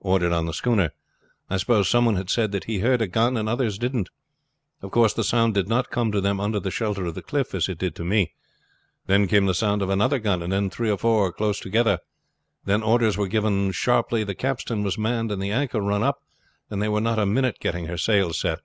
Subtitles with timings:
[0.00, 0.94] ordered on the schooner.
[1.50, 4.08] I suppose some one had said that he heard a gun, and other's didn't.
[4.80, 7.54] Of course the sound did not come to them under the shelter of the cliff
[7.54, 8.32] as it did to me.
[9.06, 11.98] Then came the sound of another gun, and then three or four close together;
[12.64, 16.22] then orders were given sharply, the capstan was manned and the anchor run up,
[16.70, 18.60] and they were not a minute getting her sails set.